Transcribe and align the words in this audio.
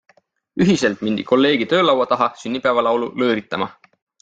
Ühiselt 0.63 1.03
mindi 1.07 1.25
kolleegi 1.33 1.67
töölaua 1.75 2.09
taha 2.15 2.31
sünnipäevalaulu 2.45 3.13
lõõritama. 3.23 3.71